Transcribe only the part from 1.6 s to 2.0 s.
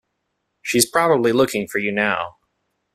for you